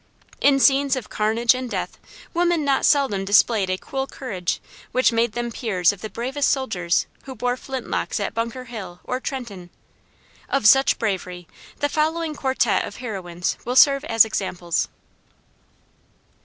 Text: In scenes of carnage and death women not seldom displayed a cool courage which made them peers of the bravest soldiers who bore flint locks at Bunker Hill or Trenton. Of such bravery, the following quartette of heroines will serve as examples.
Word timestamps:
In 0.41 0.57
scenes 0.59 0.95
of 0.95 1.11
carnage 1.11 1.53
and 1.53 1.69
death 1.69 1.99
women 2.33 2.65
not 2.65 2.87
seldom 2.87 3.23
displayed 3.23 3.69
a 3.69 3.77
cool 3.77 4.07
courage 4.07 4.59
which 4.91 5.11
made 5.11 5.33
them 5.33 5.51
peers 5.51 5.93
of 5.93 6.01
the 6.01 6.09
bravest 6.09 6.49
soldiers 6.49 7.05
who 7.25 7.35
bore 7.35 7.55
flint 7.55 7.87
locks 7.87 8.19
at 8.19 8.33
Bunker 8.33 8.63
Hill 8.63 8.99
or 9.03 9.19
Trenton. 9.19 9.69
Of 10.49 10.65
such 10.65 10.97
bravery, 10.97 11.47
the 11.81 11.87
following 11.87 12.33
quartette 12.33 12.83
of 12.83 12.95
heroines 12.95 13.59
will 13.63 13.75
serve 13.75 14.03
as 14.05 14.25
examples. 14.25 14.87